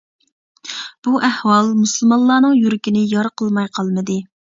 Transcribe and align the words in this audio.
بۇ 1.07 1.11
ئەھۋال 1.27 1.69
مۇسۇلمانلارنىڭ 1.81 2.55
يۈرىكىنى 2.61 3.05
يارا 3.13 3.33
قىلماي 3.43 3.69
قالمىدى. 3.77 4.17